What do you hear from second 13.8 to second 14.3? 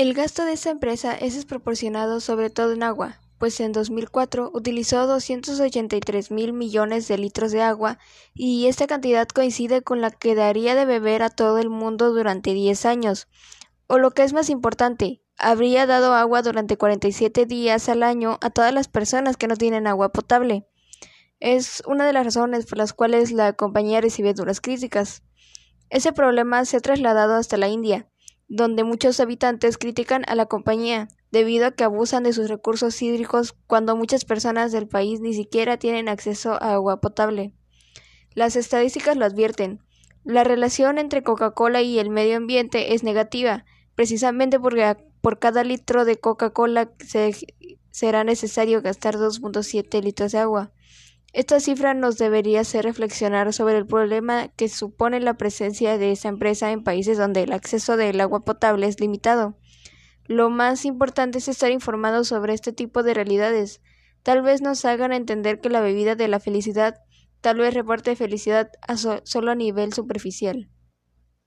O lo que